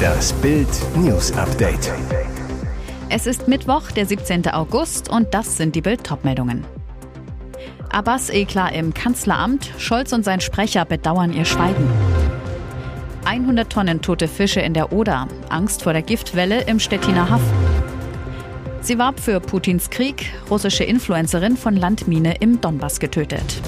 Das 0.00 0.32
Bild 0.34 0.68
News 0.96 1.32
Update. 1.32 1.92
Es 3.08 3.26
ist 3.26 3.48
Mittwoch, 3.48 3.90
der 3.90 4.06
17. 4.06 4.48
August 4.48 5.08
und 5.08 5.34
das 5.34 5.56
sind 5.56 5.74
die 5.74 5.80
Bild 5.80 6.00
meldungen 6.22 6.64
Abbas 7.90 8.30
Eklar 8.30 8.72
im 8.72 8.94
Kanzleramt, 8.94 9.70
Scholz 9.78 10.12
und 10.12 10.24
sein 10.24 10.40
Sprecher 10.40 10.84
bedauern 10.84 11.32
ihr 11.32 11.44
Schweigen. 11.44 11.90
100 13.24 13.70
Tonnen 13.70 14.00
tote 14.00 14.28
Fische 14.28 14.60
in 14.60 14.74
der 14.74 14.92
Oder, 14.92 15.28
Angst 15.48 15.82
vor 15.82 15.92
der 15.92 16.02
Giftwelle 16.02 16.62
im 16.62 16.80
Stettiner 16.80 17.30
Haff. 17.30 17.42
Sie 18.80 18.98
warb 18.98 19.20
für 19.20 19.40
Putins 19.40 19.90
Krieg, 19.90 20.32
russische 20.50 20.84
Influencerin 20.84 21.56
von 21.56 21.76
Landmine 21.76 22.36
im 22.40 22.60
Donbass 22.60 23.00
getötet. 23.00 23.60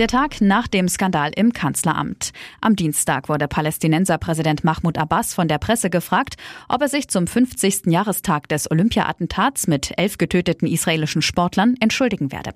Der 0.00 0.08
Tag 0.08 0.40
nach 0.40 0.66
dem 0.66 0.88
Skandal 0.88 1.30
im 1.36 1.52
Kanzleramt. 1.52 2.32
Am 2.60 2.74
Dienstag 2.74 3.28
wurde 3.28 3.46
Palästinenserpräsident 3.46 4.64
Mahmoud 4.64 4.98
Abbas 4.98 5.34
von 5.34 5.46
der 5.46 5.58
Presse 5.58 5.88
gefragt, 5.88 6.34
ob 6.68 6.82
er 6.82 6.88
sich 6.88 7.06
zum 7.06 7.28
50. 7.28 7.86
Jahrestag 7.86 8.48
des 8.48 8.68
Olympia-Attentats 8.68 9.68
mit 9.68 9.92
elf 9.96 10.18
getöteten 10.18 10.66
israelischen 10.66 11.22
Sportlern 11.22 11.76
entschuldigen 11.78 12.32
werde. 12.32 12.54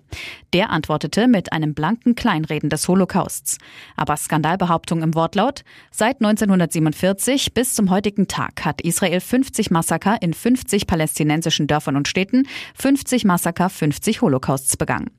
Der 0.52 0.70
antwortete 0.70 1.28
mit 1.28 1.52
einem 1.52 1.74
blanken 1.74 2.16
Kleinreden 2.16 2.70
des 2.70 2.88
Holocausts. 2.88 3.58
Abbas 3.94 4.24
Skandalbehauptung 4.24 5.04
im 5.04 5.14
Wortlaut, 5.14 5.62
seit 5.92 6.16
1947 6.16 7.54
bis 7.54 7.72
zum 7.72 7.90
heutigen 7.90 8.26
Tag 8.26 8.64
hat 8.64 8.80
Israel 8.80 9.20
50 9.20 9.70
Massaker 9.70 10.20
in 10.20 10.34
50 10.34 10.88
palästinensischen 10.88 11.68
Dörfern 11.68 11.94
und 11.94 12.08
Städten, 12.08 12.48
50 12.74 13.24
Massaker, 13.24 13.70
50 13.70 14.22
Holocausts 14.22 14.76
begangen. 14.76 15.12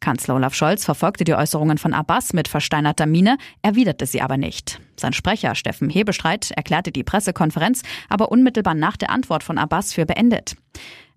Kanzler 0.00 0.34
Olaf 0.34 0.54
Scholz 0.54 0.84
verfolgte 0.84 1.24
die 1.24 1.34
Äußerungen 1.34 1.78
von 1.78 1.94
Abbas 1.94 2.32
mit 2.32 2.48
versteinerter 2.48 3.06
Miene, 3.06 3.36
erwiderte 3.62 4.06
sie 4.06 4.22
aber 4.22 4.36
nicht. 4.36 4.80
Sein 4.96 5.12
Sprecher 5.12 5.54
Steffen 5.54 5.90
Hebestreit 5.90 6.50
erklärte 6.52 6.90
die 6.90 7.04
Pressekonferenz 7.04 7.82
aber 8.08 8.32
unmittelbar 8.32 8.74
nach 8.74 8.96
der 8.96 9.10
Antwort 9.10 9.44
von 9.44 9.58
Abbas 9.58 9.92
für 9.92 10.06
beendet. 10.06 10.56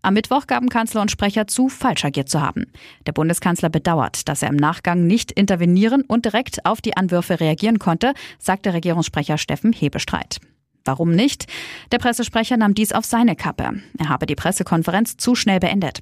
Am 0.01 0.15
Mittwoch 0.15 0.47
gaben 0.47 0.67
Kanzler 0.67 1.01
und 1.01 1.11
Sprecher 1.11 1.47
zu, 1.47 1.69
falsch 1.69 2.03
agiert 2.03 2.27
zu 2.27 2.41
haben. 2.41 2.65
Der 3.07 3.13
Bundeskanzler 3.13 3.69
bedauert, 3.69 4.27
dass 4.27 4.41
er 4.41 4.49
im 4.49 4.57
Nachgang 4.57 5.07
nicht 5.07 5.31
intervenieren 5.31 6.01
und 6.01 6.25
direkt 6.25 6.65
auf 6.65 6.81
die 6.81 6.97
Anwürfe 6.97 7.39
reagieren 7.39 7.79
konnte, 7.79 8.13
sagte 8.37 8.73
Regierungssprecher 8.73 9.37
Steffen 9.37 9.71
Hebestreit. 9.71 10.41
Warum 10.85 11.11
nicht? 11.11 11.45
Der 11.91 11.97
Pressesprecher 11.97 12.57
nahm 12.57 12.73
dies 12.73 12.91
auf 12.91 13.05
seine 13.05 13.35
Kappe. 13.35 13.81
Er 13.97 14.09
habe 14.09 14.25
die 14.25 14.35
Pressekonferenz 14.35 15.17
zu 15.17 15.35
schnell 15.35 15.59
beendet. 15.59 16.01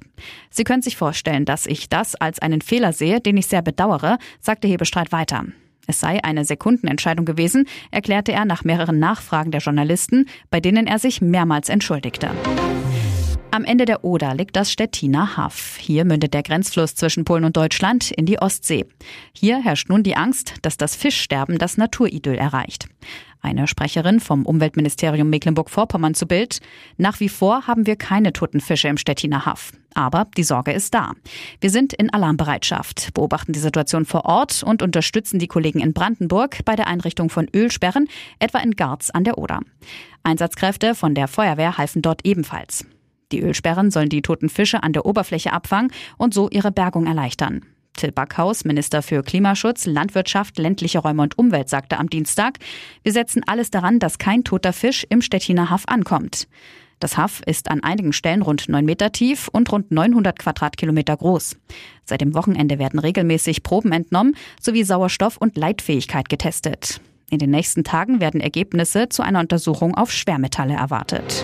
Sie 0.50 0.64
können 0.64 0.82
sich 0.82 0.96
vorstellen, 0.96 1.44
dass 1.44 1.66
ich 1.66 1.88
das 1.88 2.14
als 2.16 2.40
einen 2.40 2.60
Fehler 2.60 2.92
sehe, 2.92 3.20
den 3.20 3.36
ich 3.36 3.46
sehr 3.46 3.62
bedauere, 3.62 4.18
sagte 4.40 4.66
Hebestreit 4.66 5.12
weiter. 5.12 5.44
Es 5.86 6.00
sei 6.00 6.22
eine 6.22 6.44
Sekundenentscheidung 6.44 7.24
gewesen, 7.24 7.66
erklärte 7.90 8.32
er 8.32 8.44
nach 8.44 8.64
mehreren 8.64 8.98
Nachfragen 8.98 9.50
der 9.50 9.60
Journalisten, 9.60 10.26
bei 10.50 10.60
denen 10.60 10.86
er 10.86 10.98
sich 10.98 11.20
mehrmals 11.20 11.68
entschuldigte. 11.68 12.30
Am 13.54 13.64
Ende 13.64 13.84
der 13.84 14.02
Oder 14.02 14.34
liegt 14.34 14.56
das 14.56 14.72
Stettiner 14.72 15.36
Haff. 15.36 15.76
Hier 15.78 16.06
mündet 16.06 16.32
der 16.32 16.42
Grenzfluss 16.42 16.94
zwischen 16.94 17.26
Polen 17.26 17.44
und 17.44 17.54
Deutschland 17.54 18.10
in 18.10 18.24
die 18.24 18.38
Ostsee. 18.38 18.86
Hier 19.34 19.62
herrscht 19.62 19.90
nun 19.90 20.02
die 20.02 20.16
Angst, 20.16 20.54
dass 20.62 20.78
das 20.78 20.96
Fischsterben 20.96 21.58
das 21.58 21.76
Naturidyll 21.76 22.36
erreicht. 22.36 22.88
Eine 23.44 23.66
Sprecherin 23.66 24.20
vom 24.20 24.46
Umweltministerium 24.46 25.28
Mecklenburg-Vorpommern 25.28 26.14
zu 26.14 26.26
Bild. 26.26 26.60
Nach 26.96 27.18
wie 27.18 27.28
vor 27.28 27.66
haben 27.66 27.88
wir 27.88 27.96
keine 27.96 28.32
toten 28.32 28.60
Fische 28.60 28.86
im 28.86 28.96
Stettiner 28.96 29.44
Haff. 29.44 29.72
Aber 29.94 30.28
die 30.36 30.44
Sorge 30.44 30.70
ist 30.72 30.94
da. 30.94 31.12
Wir 31.60 31.70
sind 31.70 31.92
in 31.92 32.08
Alarmbereitschaft, 32.08 33.12
beobachten 33.14 33.52
die 33.52 33.58
Situation 33.58 34.04
vor 34.04 34.26
Ort 34.26 34.62
und 34.62 34.80
unterstützen 34.80 35.40
die 35.40 35.48
Kollegen 35.48 35.80
in 35.80 35.92
Brandenburg 35.92 36.64
bei 36.64 36.76
der 36.76 36.86
Einrichtung 36.86 37.30
von 37.30 37.48
Ölsperren, 37.52 38.08
etwa 38.38 38.58
in 38.60 38.76
Garz 38.76 39.10
an 39.10 39.24
der 39.24 39.38
Oder. 39.38 39.58
Einsatzkräfte 40.22 40.94
von 40.94 41.16
der 41.16 41.26
Feuerwehr 41.26 41.78
halfen 41.78 42.00
dort 42.00 42.24
ebenfalls. 42.24 42.86
Die 43.32 43.40
Ölsperren 43.40 43.90
sollen 43.90 44.08
die 44.08 44.22
toten 44.22 44.50
Fische 44.50 44.84
an 44.84 44.92
der 44.92 45.04
Oberfläche 45.04 45.52
abfangen 45.52 45.90
und 46.16 46.32
so 46.32 46.48
ihre 46.48 46.70
Bergung 46.70 47.06
erleichtern. 47.06 47.62
Till 47.94 48.12
Backhaus, 48.12 48.64
Minister 48.64 49.02
für 49.02 49.22
Klimaschutz, 49.22 49.86
Landwirtschaft, 49.86 50.58
ländliche 50.58 50.98
Räume 50.98 51.22
und 51.22 51.38
Umwelt, 51.38 51.68
sagte 51.68 51.98
am 51.98 52.08
Dienstag, 52.08 52.58
wir 53.02 53.12
setzen 53.12 53.42
alles 53.46 53.70
daran, 53.70 53.98
dass 53.98 54.18
kein 54.18 54.44
toter 54.44 54.72
Fisch 54.72 55.06
im 55.08 55.22
Stettiner 55.22 55.70
Haff 55.70 55.84
ankommt. 55.86 56.48
Das 57.02 57.16
Haff 57.16 57.42
ist 57.46 57.68
an 57.68 57.82
einigen 57.82 58.12
Stellen 58.12 58.42
rund 58.42 58.68
neun 58.68 58.84
Meter 58.84 59.10
tief 59.10 59.48
und 59.48 59.72
rund 59.72 59.90
900 59.90 60.38
Quadratkilometer 60.38 61.16
groß. 61.16 61.56
Seit 62.04 62.20
dem 62.20 62.34
Wochenende 62.34 62.78
werden 62.78 63.00
regelmäßig 63.00 63.64
Proben 63.64 63.90
entnommen 63.90 64.36
sowie 64.60 64.84
Sauerstoff 64.84 65.36
und 65.36 65.56
Leitfähigkeit 65.56 66.28
getestet. 66.28 67.00
In 67.28 67.38
den 67.38 67.50
nächsten 67.50 67.82
Tagen 67.82 68.20
werden 68.20 68.40
Ergebnisse 68.40 69.08
zu 69.08 69.22
einer 69.22 69.40
Untersuchung 69.40 69.96
auf 69.96 70.12
Schwermetalle 70.12 70.74
erwartet. 70.74 71.42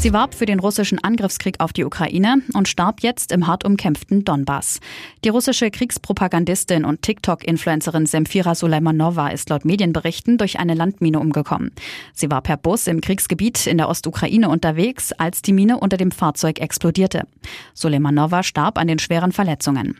Sie 0.00 0.12
warb 0.12 0.32
für 0.32 0.46
den 0.46 0.60
russischen 0.60 1.02
Angriffskrieg 1.02 1.58
auf 1.58 1.72
die 1.72 1.84
Ukraine 1.84 2.36
und 2.54 2.68
starb 2.68 3.00
jetzt 3.00 3.32
im 3.32 3.48
hart 3.48 3.64
umkämpften 3.64 4.24
Donbass. 4.24 4.78
Die 5.24 5.28
russische 5.28 5.72
Kriegspropagandistin 5.72 6.84
und 6.84 7.02
TikTok-Influencerin 7.02 8.06
Semfira 8.06 8.54
Suleimanova 8.54 9.30
ist 9.30 9.50
laut 9.50 9.64
Medienberichten 9.64 10.38
durch 10.38 10.60
eine 10.60 10.74
Landmine 10.74 11.18
umgekommen. 11.18 11.72
Sie 12.12 12.30
war 12.30 12.42
per 12.42 12.56
Bus 12.56 12.86
im 12.86 13.00
Kriegsgebiet 13.00 13.66
in 13.66 13.76
der 13.76 13.88
Ostukraine 13.88 14.48
unterwegs, 14.48 15.10
als 15.10 15.42
die 15.42 15.52
Mine 15.52 15.80
unter 15.80 15.96
dem 15.96 16.12
Fahrzeug 16.12 16.60
explodierte. 16.60 17.26
Suleimanova 17.74 18.44
starb 18.44 18.78
an 18.78 18.86
den 18.86 19.00
schweren 19.00 19.32
Verletzungen. 19.32 19.96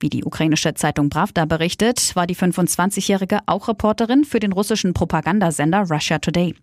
Wie 0.00 0.10
die 0.10 0.24
ukrainische 0.24 0.74
Zeitung 0.74 1.08
Pravda 1.08 1.44
berichtet, 1.44 2.16
war 2.16 2.26
die 2.26 2.36
25-Jährige 2.36 3.38
auch 3.46 3.68
Reporterin 3.68 4.24
für 4.24 4.40
den 4.40 4.50
russischen 4.50 4.92
Propagandasender 4.92 5.84
Russia 5.88 6.18
Today. 6.18 6.56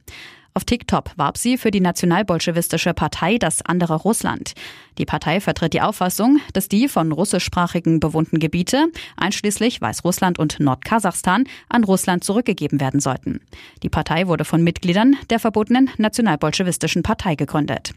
Auf 0.55 0.65
TikTok 0.65 1.17
warb 1.17 1.37
sie 1.37 1.57
für 1.57 1.71
die 1.71 1.79
nationalbolschewistische 1.79 2.93
Partei 2.93 3.37
Das 3.37 3.63
andere 3.63 3.95
Russland. 3.95 4.53
Die 4.97 5.05
Partei 5.05 5.39
vertritt 5.39 5.73
die 5.73 5.81
Auffassung, 5.81 6.39
dass 6.53 6.69
die 6.69 6.87
von 6.87 7.11
russischsprachigen 7.11 7.99
bewohnten 7.99 8.39
Gebiete, 8.39 8.87
einschließlich 9.17 9.81
Weißrussland 9.81 10.39
und 10.39 10.59
Nordkasachstan, 10.59 11.45
an 11.69 11.83
Russland 11.83 12.23
zurückgegeben 12.23 12.79
werden 12.79 12.99
sollten. 12.99 13.41
Die 13.81 13.89
Partei 13.89 14.27
wurde 14.27 14.45
von 14.45 14.63
Mitgliedern 14.63 15.15
der 15.29 15.39
verbotenen 15.39 15.89
nationalbolschewistischen 15.97 17.03
Partei 17.03 17.35
gegründet. 17.35 17.93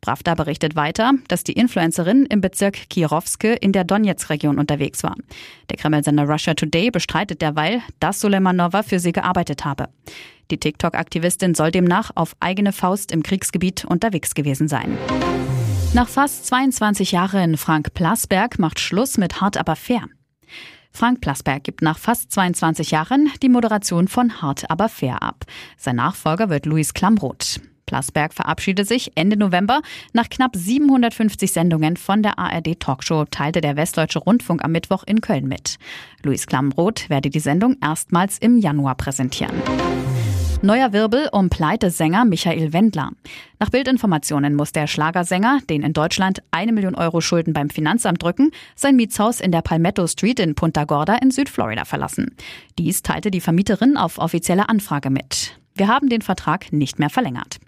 Pravda 0.00 0.34
berichtet 0.34 0.76
weiter, 0.76 1.12
dass 1.28 1.42
die 1.42 1.54
Influencerin 1.54 2.26
im 2.26 2.40
Bezirk 2.40 2.90
Kirovske 2.90 3.54
in 3.54 3.72
der 3.72 3.84
Donetsk-Region 3.84 4.58
unterwegs 4.58 5.02
war. 5.02 5.16
Der 5.70 5.76
Kreml-Sender 5.76 6.28
Russia 6.28 6.54
Today 6.54 6.90
bestreitet 6.90 7.42
derweil, 7.42 7.82
dass 7.98 8.20
Suleimanova 8.20 8.82
für 8.82 9.00
sie 9.00 9.12
gearbeitet 9.12 9.64
habe. 9.64 9.88
Die 10.50 10.58
TikTok-Aktivistin 10.58 11.54
soll 11.54 11.72
demnach 11.72 12.12
auf 12.14 12.36
eigene 12.38 12.72
Faust 12.72 13.10
im 13.10 13.24
Kriegsgebiet 13.24 13.84
unterwegs 13.84 14.34
gewesen 14.34 14.68
sein. 14.68 14.96
Nach 15.94 16.08
fast 16.08 16.46
22 16.46 17.12
Jahren 17.12 17.56
Frank 17.56 17.94
Plasberg 17.94 18.58
macht 18.58 18.80
Schluss 18.80 19.16
mit 19.18 19.40
Hart 19.40 19.56
aber 19.56 19.76
fair. 19.76 20.02
Frank 20.92 21.20
Plasberg 21.20 21.64
gibt 21.64 21.82
nach 21.82 21.98
fast 21.98 22.32
22 22.32 22.90
Jahren 22.90 23.30
die 23.42 23.48
Moderation 23.48 24.08
von 24.08 24.40
Hart 24.40 24.70
aber 24.70 24.88
fair 24.88 25.22
ab. 25.22 25.44
Sein 25.76 25.96
Nachfolger 25.96 26.48
wird 26.48 26.66
Luis 26.66 26.94
Klamroth. 26.94 27.60
Plasberg 27.86 28.34
verabschiedet 28.34 28.86
sich 28.88 29.12
Ende 29.14 29.36
November. 29.36 29.80
Nach 30.12 30.28
knapp 30.28 30.56
750 30.56 31.52
Sendungen 31.52 31.96
von 31.96 32.22
der 32.22 32.38
ARD 32.38 32.80
Talkshow 32.80 33.24
teilte 33.30 33.60
der 33.60 33.76
Westdeutsche 33.76 34.18
Rundfunk 34.18 34.64
am 34.64 34.72
Mittwoch 34.72 35.04
in 35.06 35.20
Köln 35.20 35.46
mit. 35.46 35.76
Luis 36.22 36.46
Klamroth 36.46 37.08
werde 37.08 37.30
die 37.30 37.40
Sendung 37.40 37.76
erstmals 37.80 38.38
im 38.38 38.58
Januar 38.58 38.96
präsentieren. 38.96 39.62
Neuer 40.66 40.92
Wirbel 40.92 41.28
um 41.30 41.48
Pleitesänger 41.48 42.24
Michael 42.24 42.72
Wendler. 42.72 43.12
Nach 43.60 43.70
Bildinformationen 43.70 44.56
muss 44.56 44.72
der 44.72 44.88
Schlagersänger, 44.88 45.60
den 45.70 45.84
in 45.84 45.92
Deutschland 45.92 46.42
eine 46.50 46.72
Million 46.72 46.96
Euro 46.96 47.20
Schulden 47.20 47.52
beim 47.52 47.70
Finanzamt 47.70 48.20
drücken, 48.20 48.50
sein 48.74 48.96
Mietshaus 48.96 49.38
in 49.38 49.52
der 49.52 49.62
Palmetto 49.62 50.04
Street 50.08 50.40
in 50.40 50.56
Punta 50.56 50.82
Gorda 50.82 51.18
in 51.18 51.30
Südflorida 51.30 51.84
verlassen. 51.84 52.34
Dies 52.80 53.02
teilte 53.02 53.30
die 53.30 53.40
Vermieterin 53.40 53.96
auf 53.96 54.18
offizielle 54.18 54.68
Anfrage 54.68 55.08
mit. 55.08 55.56
Wir 55.76 55.86
haben 55.86 56.08
den 56.08 56.22
Vertrag 56.22 56.72
nicht 56.72 56.98
mehr 56.98 57.10
verlängert. 57.10 57.58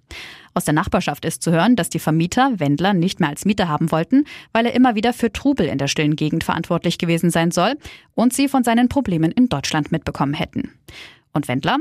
Aus 0.54 0.64
der 0.64 0.74
Nachbarschaft 0.74 1.24
ist 1.24 1.40
zu 1.40 1.52
hören, 1.52 1.76
dass 1.76 1.90
die 1.90 2.00
Vermieter 2.00 2.58
Wendler 2.58 2.94
nicht 2.94 3.20
mehr 3.20 3.28
als 3.28 3.44
Mieter 3.44 3.68
haben 3.68 3.92
wollten, 3.92 4.24
weil 4.52 4.66
er 4.66 4.74
immer 4.74 4.96
wieder 4.96 5.12
für 5.12 5.32
Trubel 5.32 5.68
in 5.68 5.78
der 5.78 5.86
stillen 5.86 6.16
Gegend 6.16 6.42
verantwortlich 6.42 6.98
gewesen 6.98 7.30
sein 7.30 7.52
soll 7.52 7.76
und 8.16 8.32
sie 8.32 8.48
von 8.48 8.64
seinen 8.64 8.88
Problemen 8.88 9.30
in 9.30 9.48
Deutschland 9.48 9.92
mitbekommen 9.92 10.34
hätten. 10.34 10.72
Und 11.32 11.46
Wendler? 11.46 11.78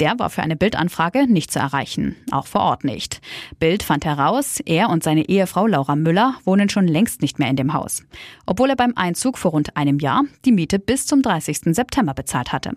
Der 0.00 0.18
war 0.18 0.30
für 0.30 0.42
eine 0.42 0.56
Bildanfrage 0.56 1.30
nicht 1.30 1.52
zu 1.52 1.58
erreichen, 1.58 2.16
auch 2.30 2.46
vor 2.46 2.62
Ort 2.62 2.84
nicht. 2.84 3.20
Bild 3.58 3.82
fand 3.82 4.06
heraus, 4.06 4.58
er 4.64 4.88
und 4.88 5.04
seine 5.04 5.28
Ehefrau 5.28 5.66
Laura 5.66 5.94
Müller 5.94 6.36
wohnen 6.44 6.70
schon 6.70 6.88
längst 6.88 7.20
nicht 7.20 7.38
mehr 7.38 7.50
in 7.50 7.56
dem 7.56 7.74
Haus, 7.74 8.02
obwohl 8.46 8.70
er 8.70 8.76
beim 8.76 8.94
Einzug 8.96 9.36
vor 9.36 9.50
rund 9.50 9.76
einem 9.76 9.98
Jahr 9.98 10.24
die 10.46 10.52
Miete 10.52 10.78
bis 10.78 11.04
zum 11.06 11.20
30. 11.20 11.74
September 11.74 12.14
bezahlt 12.14 12.50
hatte. 12.50 12.72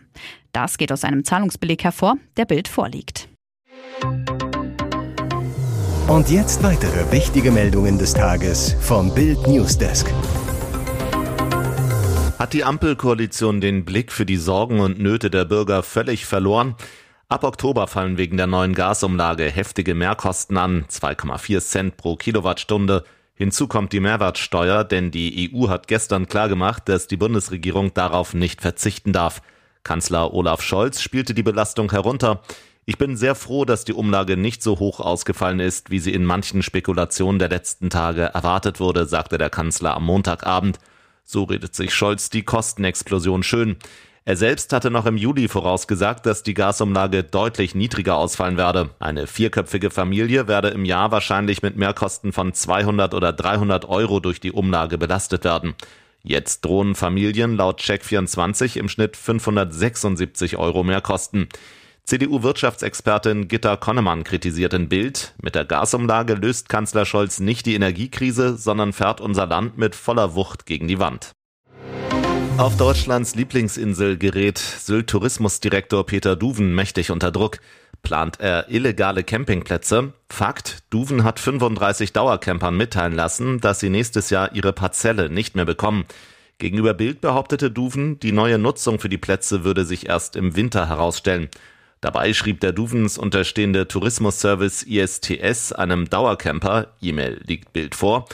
Das 0.51 0.77
geht 0.77 0.91
aus 0.91 1.05
einem 1.05 1.23
Zahlungsbeleg 1.23 1.85
hervor, 1.85 2.17
der 2.35 2.43
Bild 2.43 2.67
vorliegt. 2.67 3.29
Und 6.07 6.29
jetzt 6.29 6.61
weitere 6.61 7.09
wichtige 7.13 7.51
Meldungen 7.51 7.97
des 7.97 8.13
Tages 8.13 8.75
vom 8.81 9.15
Bild 9.15 9.47
Newsdesk. 9.47 10.11
Hat 12.37 12.51
die 12.51 12.65
Ampelkoalition 12.65 13.61
den 13.61 13.85
Blick 13.85 14.11
für 14.11 14.25
die 14.25 14.35
Sorgen 14.35 14.81
und 14.81 14.99
Nöte 14.99 15.29
der 15.29 15.45
Bürger 15.45 15.81
völlig 15.83 16.25
verloren? 16.25 16.75
Ab 17.29 17.43
Oktober 17.43 17.87
fallen 17.87 18.17
wegen 18.17 18.37
der 18.37 18.47
neuen 18.47 18.75
Gasumlage 18.75 19.45
heftige 19.45 19.95
Mehrkosten 19.95 20.57
an, 20.57 20.85
2,4 20.85 21.59
Cent 21.61 21.97
pro 21.97 22.15
Kilowattstunde. 22.15 23.03
Hinzu 23.33 23.67
kommt 23.67 23.93
die 23.93 23.99
Mehrwertsteuer, 23.99 24.83
denn 24.83 25.09
die 25.09 25.51
EU 25.51 25.69
hat 25.69 25.87
gestern 25.87 26.27
klargemacht, 26.27 26.87
dass 26.87 27.07
die 27.07 27.17
Bundesregierung 27.17 27.93
darauf 27.93 28.33
nicht 28.33 28.61
verzichten 28.61 29.13
darf. 29.13 29.41
Kanzler 29.83 30.33
Olaf 30.33 30.61
Scholz 30.61 31.01
spielte 31.01 31.33
die 31.33 31.43
Belastung 31.43 31.91
herunter. 31.91 32.41
Ich 32.85 32.97
bin 32.97 33.15
sehr 33.15 33.33
froh, 33.33 33.65
dass 33.65 33.85
die 33.85 33.93
Umlage 33.93 34.37
nicht 34.37 34.61
so 34.61 34.77
hoch 34.77 34.99
ausgefallen 34.99 35.61
ist, 35.61 35.89
wie 35.89 35.99
sie 35.99 36.13
in 36.13 36.25
manchen 36.25 36.61
Spekulationen 36.61 37.39
der 37.39 37.49
letzten 37.49 37.89
Tage 37.89 38.23
erwartet 38.23 38.79
wurde, 38.79 39.05
sagte 39.05 39.37
der 39.37 39.49
Kanzler 39.49 39.95
am 39.95 40.05
Montagabend. 40.05 40.79
So 41.23 41.43
redet 41.43 41.73
sich 41.73 41.93
Scholz 41.93 42.29
die 42.29 42.43
Kostenexplosion 42.43 43.43
schön. 43.43 43.77
Er 44.25 44.37
selbst 44.37 44.71
hatte 44.71 44.89
noch 44.89 45.05
im 45.05 45.17
Juli 45.17 45.49
vorausgesagt, 45.49 46.25
dass 46.25 46.43
die 46.43 46.53
Gasumlage 46.53 47.25
deutlich 47.25 47.75
niedriger 47.75 48.15
ausfallen 48.15 48.55
werde. 48.55 48.91
Eine 48.99 49.27
vierköpfige 49.27 49.91
Familie 49.91 50.47
werde 50.47 50.69
im 50.69 50.85
Jahr 50.85 51.11
wahrscheinlich 51.11 51.61
mit 51.61 51.75
Mehrkosten 51.75 52.31
von 52.31 52.53
200 52.53 53.13
oder 53.13 53.33
300 53.33 53.83
Euro 53.83 54.21
durch 54.21 54.39
die 54.39 54.53
Umlage 54.53 54.97
belastet 54.97 55.43
werden. 55.43 55.75
Jetzt 56.23 56.63
drohen 56.63 56.95
Familien 56.95 57.57
laut 57.57 57.81
Check24 57.81 58.77
im 58.77 58.87
Schnitt 58.87 59.17
576 59.17 60.55
Euro 60.55 60.83
Mehrkosten. 60.85 61.49
CDU-Wirtschaftsexpertin 62.05 63.49
Gitta 63.49 63.75
Konnemann 63.75 64.23
kritisiert 64.23 64.73
in 64.73 64.87
Bild, 64.87 65.33
mit 65.41 65.55
der 65.55 65.65
Gasumlage 65.65 66.35
löst 66.35 66.69
Kanzler 66.69 67.05
Scholz 67.05 67.41
nicht 67.41 67.65
die 67.65 67.75
Energiekrise, 67.75 68.55
sondern 68.55 68.93
fährt 68.93 69.19
unser 69.19 69.47
Land 69.47 69.77
mit 69.77 69.95
voller 69.95 70.33
Wucht 70.33 70.65
gegen 70.65 70.87
die 70.87 70.99
Wand. 70.99 71.33
Auf 72.57 72.77
Deutschlands 72.77 73.33
Lieblingsinsel 73.33 74.15
gerät 74.17 74.59
Sylt-Tourismusdirektor 74.59 76.05
Peter 76.05 76.35
Duven 76.35 76.75
mächtig 76.75 77.09
unter 77.09 77.31
Druck. 77.31 77.57
Plant 78.03 78.39
er 78.39 78.69
illegale 78.69 79.23
Campingplätze? 79.23 80.13
Fakt, 80.29 80.83
Duven 80.91 81.23
hat 81.23 81.39
35 81.39 82.13
Dauercampern 82.13 82.77
mitteilen 82.77 83.13
lassen, 83.13 83.59
dass 83.59 83.79
sie 83.79 83.89
nächstes 83.89 84.29
Jahr 84.29 84.53
ihre 84.53 84.71
Parzelle 84.71 85.29
nicht 85.29 85.55
mehr 85.55 85.65
bekommen. 85.65 86.05
Gegenüber 86.59 86.93
Bild 86.93 87.21
behauptete 87.21 87.71
Duven, 87.71 88.19
die 88.19 88.31
neue 88.31 88.59
Nutzung 88.59 88.99
für 88.99 89.09
die 89.09 89.17
Plätze 89.17 89.63
würde 89.63 89.83
sich 89.83 90.07
erst 90.07 90.35
im 90.35 90.55
Winter 90.55 90.87
herausstellen. 90.87 91.49
Dabei 92.01 92.33
schrieb 92.33 92.59
der 92.59 92.71
Duvens 92.71 93.17
unterstehende 93.17 93.87
Tourismusservice 93.87 94.83
ISTS 94.83 95.71
einem 95.71 96.07
Dauercamper, 96.09 96.87
E-Mail 97.01 97.41
liegt 97.47 97.73
Bild 97.73 97.95
vor, 97.95 98.27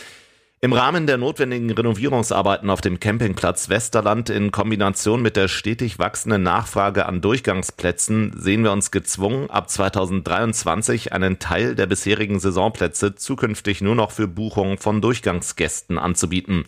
im 0.62 0.74
Rahmen 0.74 1.08
der 1.08 1.18
notwendigen 1.18 1.72
Renovierungsarbeiten 1.72 2.70
auf 2.70 2.82
dem 2.82 3.00
Campingplatz 3.00 3.70
Westerland 3.70 4.30
in 4.30 4.52
Kombination 4.52 5.22
mit 5.22 5.38
der 5.38 5.48
stetig 5.48 6.00
wachsenden 6.00 6.44
Nachfrage 6.44 7.06
an 7.06 7.22
Durchgangsplätzen 7.22 8.34
sehen 8.36 8.66
wir 8.66 8.74
uns 8.74 8.92
gezwungen, 8.92 9.50
ab 9.50 9.70
2023 9.70 11.14
einen 11.14 11.40
Teil 11.40 11.76
der 11.76 11.86
bisherigen 11.86 12.42
Saisonplätze 12.42 13.16
zukünftig 13.16 13.80
nur 13.80 13.96
noch 13.96 14.12
für 14.12 14.28
Buchungen 14.28 14.78
von 14.78 15.00
Durchgangsgästen 15.02 15.98
anzubieten. 15.98 16.66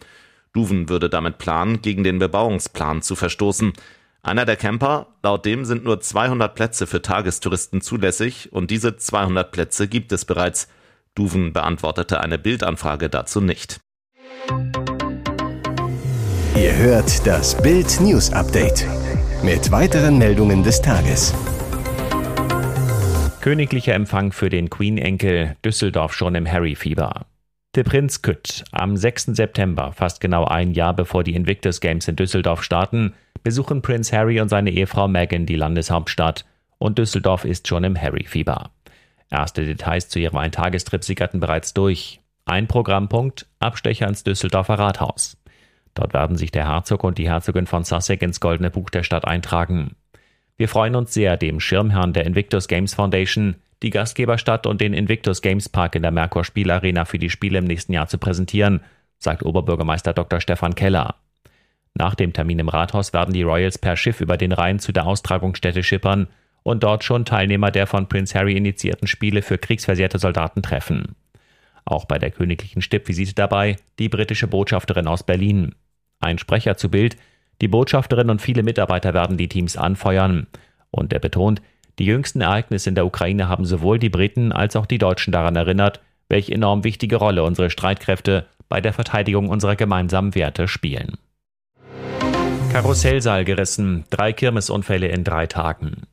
Duven 0.53 0.87
würde 0.87 1.09
damit 1.09 1.37
planen, 1.37 1.81
gegen 1.81 2.05
den 2.05 2.19
Bebauungsplan 2.19 3.01
zu 3.01 3.17
verstoßen. 3.17 3.73
Einer 4.23 4.45
der 4.45 4.55
Camper, 4.55 5.07
laut 5.21 5.43
dem 5.45 5.65
sind 5.65 5.83
nur 5.83 5.99
200 5.99 6.55
Plätze 6.55 6.87
für 6.87 7.01
Tagestouristen 7.01 7.81
zulässig 7.81 8.53
und 8.53 8.71
diese 8.71 8.95
200 8.95 9.51
Plätze 9.51 9.89
gibt 9.89 10.13
es 10.13 10.23
bereits. 10.23 10.69
Duven 11.15 11.51
beantwortete 11.51 12.21
eine 12.21 12.37
Bildanfrage 12.37 13.09
dazu 13.09 13.41
nicht. 13.41 13.81
Ihr 16.55 16.75
hört 16.77 17.27
das 17.27 17.61
Bild 17.61 17.99
News 17.99 18.31
Update 18.31 18.85
mit 19.43 19.71
weiteren 19.71 20.17
Meldungen 20.17 20.63
des 20.63 20.81
Tages. 20.81 21.33
Königlicher 23.41 23.93
Empfang 23.93 24.31
für 24.31 24.49
den 24.49 24.69
Queen-Enkel 24.69 25.57
Düsseldorf 25.65 26.13
schon 26.13 26.35
im 26.35 26.49
Harry-Fieber. 26.49 27.25
Der 27.75 27.83
Prinz 27.83 28.21
Kütt 28.21 28.63
am 28.71 28.95
6. 28.95 29.27
September, 29.27 29.91
fast 29.93 30.21
genau 30.21 30.45
ein 30.45 30.73
Jahr 30.73 30.93
bevor 30.93 31.23
die 31.23 31.33
Invictus 31.33 31.81
Games 31.81 32.07
in 32.07 32.15
Düsseldorf 32.15 32.63
starten, 32.63 33.13
besuchen 33.43 33.81
Prinz 33.81 34.13
Harry 34.13 34.39
und 34.39 34.49
seine 34.49 34.71
Ehefrau 34.71 35.07
Meghan 35.07 35.45
die 35.45 35.55
Landeshauptstadt 35.55 36.45
und 36.77 36.99
Düsseldorf 36.99 37.43
ist 37.43 37.67
schon 37.67 37.83
im 37.83 37.99
Harry-Fieber. 37.99 38.71
Erste 39.31 39.65
Details 39.65 40.09
zu 40.09 40.19
ihrem 40.19 40.37
Eintagestrip 40.37 41.03
sickerten 41.03 41.39
bereits 41.39 41.73
durch. 41.73 42.19
Ein 42.45 42.67
Programmpunkt, 42.67 43.47
Abstecher 43.59 44.07
ins 44.07 44.23
Düsseldorfer 44.23 44.77
Rathaus. 44.77 45.37
Dort 45.93 46.13
werden 46.13 46.37
sich 46.37 46.51
der 46.51 46.67
Herzog 46.67 47.03
und 47.03 47.17
die 47.17 47.29
Herzogin 47.29 47.65
von 47.65 47.83
Sussex 47.83 48.21
ins 48.21 48.39
Goldene 48.39 48.69
Buch 48.69 48.89
der 48.89 49.03
Stadt 49.03 49.25
eintragen. 49.25 49.95
Wir 50.57 50.67
freuen 50.67 50.95
uns 50.95 51.13
sehr, 51.13 51.37
dem 51.37 51.59
Schirmherrn 51.59 52.13
der 52.13 52.25
Invictus 52.25 52.67
Games 52.67 52.93
Foundation 52.93 53.55
die 53.83 53.89
Gastgeberstadt 53.89 54.67
und 54.67 54.79
den 54.79 54.93
Invictus 54.93 55.41
Games 55.41 55.67
Park 55.67 55.95
in 55.95 56.03
der 56.03 56.11
Merkur 56.11 56.43
Spielarena 56.43 57.05
für 57.05 57.17
die 57.17 57.29
Spiele 57.29 57.57
im 57.57 57.65
nächsten 57.65 57.93
Jahr 57.93 58.07
zu 58.07 58.17
präsentieren, 58.17 58.81
sagt 59.17 59.43
Oberbürgermeister 59.43 60.13
Dr. 60.13 60.39
Stefan 60.39 60.75
Keller. 60.75 61.15
Nach 61.93 62.15
dem 62.15 62.31
Termin 62.31 62.59
im 62.59 62.69
Rathaus 62.69 63.11
werden 63.11 63.33
die 63.33 63.43
Royals 63.43 63.77
per 63.77 63.97
Schiff 63.97 64.21
über 64.21 64.37
den 64.37 64.51
Rhein 64.51 64.79
zu 64.79 64.91
der 64.91 65.07
Austragungsstätte 65.07 65.83
schippern 65.83 66.27
und 66.63 66.83
dort 66.83 67.03
schon 67.03 67.25
Teilnehmer 67.25 67.71
der 67.71 67.87
von 67.87 68.07
Prince 68.07 68.37
Harry 68.37 68.55
initiierten 68.55 69.07
Spiele 69.07 69.41
für 69.41 69.57
kriegsversehrte 69.57 70.19
Soldaten 70.19 70.61
treffen. 70.61 71.15
Auch 71.85 72.05
bei 72.05 72.19
der 72.19 72.31
königlichen 72.31 72.81
Stippvisite 72.81 73.33
dabei 73.33 73.77
die 73.99 74.09
britische 74.09 74.47
Botschafterin 74.47 75.07
aus 75.07 75.23
Berlin. 75.23 75.75
Ein 76.19 76.37
Sprecher 76.37 76.77
zu 76.77 76.89
Bild, 76.89 77.17
die 77.61 77.67
Botschafterin 77.67 78.29
und 78.29 78.41
viele 78.41 78.63
Mitarbeiter 78.63 79.13
werden 79.13 79.37
die 79.37 79.49
Teams 79.49 79.77
anfeuern. 79.77 80.47
Und 80.91 81.13
er 81.13 81.19
betont, 81.19 81.61
die 81.99 82.05
jüngsten 82.05 82.41
Ereignisse 82.41 82.89
in 82.89 82.95
der 82.95 83.05
Ukraine 83.05 83.47
haben 83.47 83.65
sowohl 83.65 83.99
die 83.99 84.09
Briten 84.09 84.51
als 84.51 84.75
auch 84.75 84.85
die 84.85 84.97
Deutschen 84.97 85.31
daran 85.31 85.55
erinnert, 85.55 86.01
welche 86.29 86.53
enorm 86.53 86.83
wichtige 86.83 87.17
Rolle 87.17 87.43
unsere 87.43 87.69
Streitkräfte 87.69 88.45
bei 88.69 88.81
der 88.81 88.93
Verteidigung 88.93 89.49
unserer 89.49 89.75
gemeinsamen 89.75 90.33
Werte 90.33 90.67
spielen. 90.67 91.17
Karussellsaal 92.71 93.43
gerissen, 93.43 94.05
drei 94.09 94.31
Kirmesunfälle 94.31 95.09
in 95.09 95.25
drei 95.25 95.45
Tagen. 95.45 96.07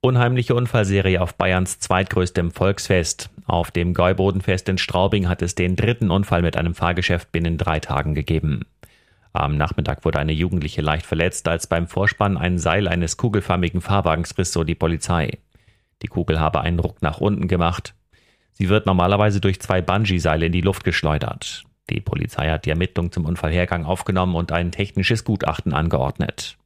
Unheimliche 0.00 0.54
Unfallserie 0.54 1.20
auf 1.20 1.34
Bayerns 1.34 1.80
zweitgrößtem 1.80 2.52
Volksfest. 2.52 3.30
Auf 3.46 3.72
dem 3.72 3.94
Gäubodenfest 3.94 4.68
in 4.68 4.78
Straubing 4.78 5.28
hat 5.28 5.42
es 5.42 5.56
den 5.56 5.74
dritten 5.74 6.12
Unfall 6.12 6.40
mit 6.42 6.56
einem 6.56 6.76
Fahrgeschäft 6.76 7.32
binnen 7.32 7.58
drei 7.58 7.80
Tagen 7.80 8.14
gegeben. 8.14 8.64
Am 9.32 9.56
Nachmittag 9.56 10.04
wurde 10.04 10.20
eine 10.20 10.32
Jugendliche 10.32 10.82
leicht 10.82 11.04
verletzt, 11.04 11.48
als 11.48 11.66
beim 11.66 11.88
Vorspann 11.88 12.36
ein 12.36 12.58
Seil 12.58 12.86
eines 12.86 13.16
kugelförmigen 13.16 13.80
Fahrwagens 13.80 14.38
riss, 14.38 14.52
so 14.52 14.62
die 14.62 14.76
Polizei. 14.76 15.38
Die 16.02 16.06
Kugel 16.06 16.38
habe 16.38 16.60
einen 16.60 16.78
Ruck 16.78 17.02
nach 17.02 17.18
unten 17.18 17.48
gemacht. 17.48 17.94
Sie 18.52 18.68
wird 18.68 18.86
normalerweise 18.86 19.40
durch 19.40 19.60
zwei 19.60 19.82
Bungee-Seile 19.82 20.46
in 20.46 20.52
die 20.52 20.60
Luft 20.60 20.84
geschleudert. 20.84 21.64
Die 21.90 22.00
Polizei 22.00 22.50
hat 22.50 22.66
die 22.66 22.70
Ermittlung 22.70 23.10
zum 23.10 23.24
Unfallhergang 23.24 23.84
aufgenommen 23.84 24.36
und 24.36 24.52
ein 24.52 24.70
technisches 24.70 25.24
Gutachten 25.24 25.74
angeordnet. 25.74 26.56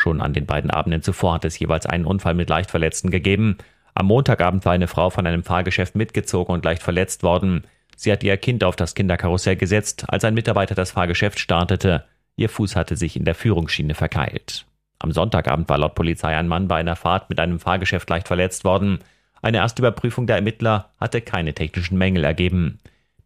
Schon 0.00 0.22
an 0.22 0.32
den 0.32 0.46
beiden 0.46 0.70
Abenden 0.70 1.02
zuvor 1.02 1.34
hat 1.34 1.44
es 1.44 1.58
jeweils 1.58 1.84
einen 1.84 2.06
Unfall 2.06 2.32
mit 2.32 2.48
Leichtverletzten 2.48 3.10
gegeben. 3.10 3.58
Am 3.92 4.06
Montagabend 4.06 4.64
war 4.64 4.72
eine 4.72 4.88
Frau 4.88 5.10
von 5.10 5.26
einem 5.26 5.42
Fahrgeschäft 5.42 5.94
mitgezogen 5.94 6.54
und 6.54 6.64
leicht 6.64 6.82
verletzt 6.82 7.22
worden. 7.22 7.64
Sie 7.96 8.10
hat 8.10 8.24
ihr 8.24 8.38
Kind 8.38 8.64
auf 8.64 8.76
das 8.76 8.94
Kinderkarussell 8.94 9.56
gesetzt, 9.56 10.06
als 10.08 10.24
ein 10.24 10.32
Mitarbeiter 10.32 10.74
das 10.74 10.92
Fahrgeschäft 10.92 11.38
startete. 11.38 12.06
Ihr 12.36 12.48
Fuß 12.48 12.76
hatte 12.76 12.96
sich 12.96 13.14
in 13.14 13.26
der 13.26 13.34
Führungsschiene 13.34 13.92
verkeilt. 13.92 14.64
Am 15.00 15.12
Sonntagabend 15.12 15.68
war 15.68 15.76
laut 15.76 15.94
Polizei 15.96 16.34
ein 16.34 16.48
Mann 16.48 16.66
bei 16.66 16.76
einer 16.76 16.96
Fahrt 16.96 17.28
mit 17.28 17.38
einem 17.38 17.60
Fahrgeschäft 17.60 18.08
leicht 18.08 18.26
verletzt 18.26 18.64
worden. 18.64 19.00
Eine 19.42 19.58
erste 19.58 19.82
Überprüfung 19.82 20.26
der 20.26 20.36
Ermittler 20.36 20.88
hatte 20.98 21.20
keine 21.20 21.52
technischen 21.52 21.98
Mängel 21.98 22.24
ergeben. 22.24 22.78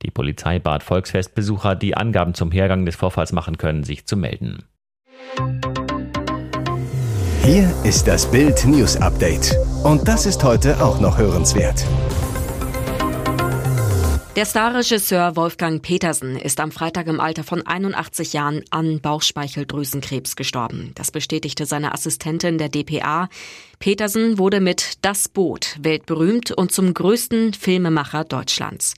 Die 0.02 0.10
Polizei 0.10 0.58
bat 0.58 0.82
Volksfestbesucher, 0.82 1.76
die 1.76 1.96
Angaben 1.96 2.34
zum 2.34 2.50
Hergang 2.50 2.84
des 2.84 2.96
Vorfalls 2.96 3.30
machen 3.30 3.58
können, 3.58 3.84
sich 3.84 4.06
zu 4.06 4.16
melden. 4.16 4.64
Hier 7.44 7.70
ist 7.84 8.08
das 8.08 8.30
Bild 8.30 8.64
News 8.64 8.96
Update. 8.96 9.54
Und 9.82 10.08
das 10.08 10.24
ist 10.24 10.42
heute 10.42 10.82
auch 10.82 10.98
noch 10.98 11.18
hörenswert. 11.18 11.84
Der 14.34 14.46
Starregisseur 14.46 15.36
Wolfgang 15.36 15.82
Petersen 15.82 16.36
ist 16.38 16.58
am 16.58 16.72
Freitag 16.72 17.06
im 17.06 17.20
Alter 17.20 17.44
von 17.44 17.60
81 17.66 18.32
Jahren 18.32 18.64
an 18.70 18.98
Bauchspeicheldrüsenkrebs 19.02 20.36
gestorben. 20.36 20.92
Das 20.94 21.10
bestätigte 21.10 21.66
seine 21.66 21.92
Assistentin 21.92 22.56
der 22.56 22.70
DPA. 22.70 23.28
Petersen 23.78 24.38
wurde 24.38 24.60
mit 24.60 25.04
Das 25.04 25.28
Boot 25.28 25.76
weltberühmt 25.82 26.50
und 26.50 26.72
zum 26.72 26.94
größten 26.94 27.52
Filmemacher 27.52 28.24
Deutschlands. 28.24 28.94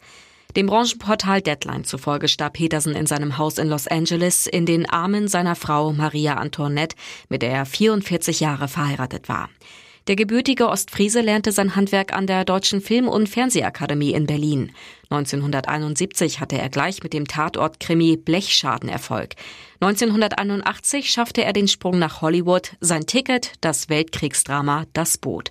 Dem 0.54 0.66
Branchenportal 0.66 1.42
Deadline 1.42 1.84
zufolge 1.84 2.28
starb 2.28 2.54
Petersen 2.54 2.94
in 2.94 3.06
seinem 3.06 3.36
Haus 3.36 3.58
in 3.58 3.68
Los 3.68 3.86
Angeles 3.86 4.46
in 4.46 4.64
den 4.64 4.88
Armen 4.88 5.28
seiner 5.28 5.56
Frau 5.56 5.92
Maria 5.92 6.34
Antoinette, 6.34 6.96
mit 7.28 7.42
der 7.42 7.50
er 7.50 7.66
44 7.66 8.40
Jahre 8.40 8.68
verheiratet 8.68 9.28
war. 9.28 9.50
Der 10.06 10.14
gebürtige 10.14 10.68
Ostfriese 10.68 11.20
lernte 11.20 11.50
sein 11.50 11.74
Handwerk 11.74 12.12
an 12.12 12.28
der 12.28 12.44
Deutschen 12.44 12.80
Film- 12.80 13.08
und 13.08 13.28
Fernsehakademie 13.28 14.12
in 14.12 14.26
Berlin. 14.26 14.70
1971 15.10 16.38
hatte 16.38 16.56
er 16.56 16.68
gleich 16.68 17.02
mit 17.02 17.12
dem 17.12 17.26
Tatort-Krimi 17.26 18.16
Blechschaden 18.16 18.88
Erfolg. 18.88 19.34
1981 19.80 21.10
schaffte 21.10 21.42
er 21.42 21.52
den 21.52 21.66
Sprung 21.66 21.98
nach 21.98 22.22
Hollywood, 22.22 22.76
sein 22.80 23.06
Ticket 23.06 23.54
das 23.62 23.88
Weltkriegsdrama 23.88 24.84
Das 24.92 25.18
Boot. 25.18 25.50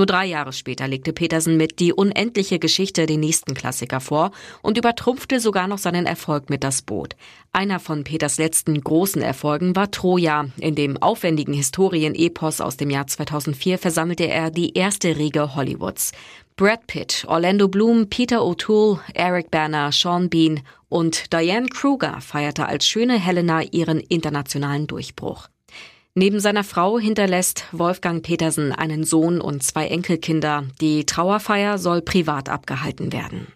Nur 0.00 0.06
drei 0.06 0.24
Jahre 0.24 0.54
später 0.54 0.88
legte 0.88 1.12
Petersen 1.12 1.58
mit 1.58 1.78
Die 1.78 1.92
unendliche 1.92 2.58
Geschichte 2.58 3.04
den 3.04 3.20
nächsten 3.20 3.52
Klassiker 3.52 4.00
vor 4.00 4.30
und 4.62 4.78
übertrumpfte 4.78 5.40
sogar 5.40 5.68
noch 5.68 5.76
seinen 5.76 6.06
Erfolg 6.06 6.48
mit 6.48 6.64
Das 6.64 6.80
Boot. 6.80 7.16
Einer 7.52 7.78
von 7.80 8.02
Peters 8.02 8.38
letzten 8.38 8.80
großen 8.80 9.20
Erfolgen 9.20 9.76
war 9.76 9.90
Troja. 9.90 10.46
In 10.56 10.74
dem 10.74 10.96
aufwendigen 11.02 11.52
Historien-Epos 11.52 12.62
aus 12.62 12.78
dem 12.78 12.88
Jahr 12.88 13.08
2004 13.08 13.76
versammelte 13.76 14.26
er 14.26 14.50
die 14.50 14.72
erste 14.72 15.18
Riege 15.18 15.54
Hollywoods. 15.54 16.12
Brad 16.56 16.86
Pitt, 16.86 17.26
Orlando 17.28 17.68
Bloom, 17.68 18.08
Peter 18.08 18.38
O'Toole, 18.38 19.00
Eric 19.12 19.50
Banner, 19.50 19.92
Sean 19.92 20.30
Bean 20.30 20.60
und 20.88 21.30
Diane 21.30 21.68
Kruger 21.68 22.22
feierte 22.22 22.64
als 22.64 22.86
schöne 22.86 23.18
Helena 23.18 23.60
ihren 23.64 24.00
internationalen 24.00 24.86
Durchbruch. 24.86 25.49
Neben 26.20 26.38
seiner 26.38 26.64
Frau 26.64 26.98
hinterlässt 26.98 27.64
Wolfgang 27.72 28.22
Petersen 28.22 28.72
einen 28.72 29.04
Sohn 29.04 29.40
und 29.40 29.62
zwei 29.62 29.86
Enkelkinder. 29.86 30.64
Die 30.78 31.06
Trauerfeier 31.06 31.78
soll 31.78 32.02
privat 32.02 32.50
abgehalten 32.50 33.10
werden. 33.10 33.46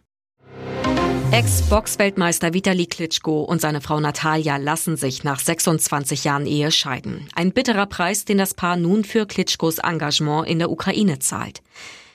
Ex-Box-Weltmeister 1.30 2.54
Vitali 2.54 2.86
Klitschko 2.86 3.42
und 3.42 3.60
seine 3.60 3.82
Frau 3.82 4.00
Natalia 4.00 4.56
lassen 4.56 4.96
sich 4.96 5.24
nach 5.24 5.40
26 5.40 6.24
Jahren 6.24 6.46
Ehe 6.46 6.70
scheiden. 6.70 7.28
Ein 7.34 7.52
bitterer 7.52 7.84
Preis, 7.84 8.24
den 8.24 8.38
das 8.38 8.54
Paar 8.54 8.76
nun 8.76 9.04
für 9.04 9.26
Klitschkos 9.26 9.76
Engagement 9.76 10.48
in 10.48 10.58
der 10.58 10.70
Ukraine 10.70 11.18
zahlt. 11.18 11.60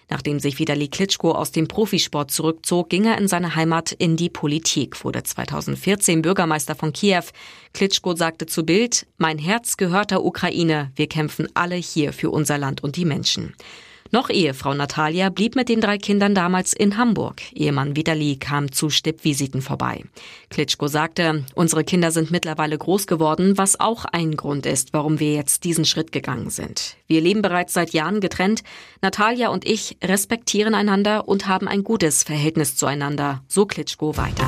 Nachdem 0.10 0.40
sich 0.40 0.58
Vitali 0.58 0.88
Klitschko 0.88 1.32
aus 1.32 1.52
dem 1.52 1.68
Profisport 1.68 2.32
zurückzog, 2.32 2.90
ging 2.90 3.06
er 3.06 3.18
in 3.20 3.28
seine 3.28 3.56
Heimat 3.56 3.92
in 3.92 4.18
die 4.18 4.30
Politik, 4.30 5.04
wurde 5.04 5.22
2014 5.22 6.24
Bürgermeister 6.24 6.76
von 6.76 6.94
Kiew. 6.94 7.24
Klitschko 7.74 8.16
sagte 8.16 8.48
zu 8.48 8.66
Bild, 8.66 9.06
mein 9.18 9.38
Herz 9.38 9.78
gehört 9.78 10.12
der 10.12 10.26
Ukraine, 10.26 10.92
wir 10.96 11.08
kämpfen 11.08 11.48
alle 11.54 11.76
hier 11.76 12.12
für 12.12 12.32
unser 12.32 12.58
Land 12.58 12.84
und 12.84 12.96
die 12.96 13.06
Menschen. 13.06 13.54
Noch 14.12 14.30
Ehefrau 14.30 14.74
Natalia 14.74 15.30
blieb 15.30 15.56
mit 15.56 15.70
den 15.70 15.82
drei 15.82 15.98
Kindern 15.98 16.34
damals 16.34 16.74
in 16.74 16.98
Hamburg. 16.98 17.42
Ehemann 17.54 17.96
Vitali 17.96 18.38
kam 18.38 18.72
zu 18.72 18.90
Stippvisiten 18.90 19.62
vorbei. 19.62 20.04
Klitschko 20.50 20.88
sagte, 20.88 21.46
unsere 21.54 21.84
Kinder 21.84 22.10
sind 22.10 22.32
mittlerweile 22.32 22.78
groß 22.78 23.06
geworden, 23.06 23.58
was 23.58 23.80
auch 23.80 24.06
ein 24.06 24.36
Grund 24.36 24.66
ist, 24.66 24.94
warum 24.94 25.20
wir 25.20 25.34
jetzt 25.34 25.64
diesen 25.64 25.86
Schritt 25.86 26.12
gegangen 26.12 26.50
sind. 26.50 26.98
Wir 27.08 27.22
leben 27.22 27.44
bereits 27.44 27.74
seit 27.74 27.92
Jahren 27.92 28.20
getrennt. 28.20 28.64
Natalia 29.02 29.50
und 29.50 29.66
ich 29.66 29.98
respektieren 30.04 30.74
einander 30.74 31.28
und 31.28 31.48
haben 31.48 31.68
ein 31.68 31.84
gutes 31.84 32.24
Verhältnis 32.24 32.76
zueinander, 32.76 33.44
so 33.48 33.66
Klitschko 33.66 34.18
weiter. 34.18 34.48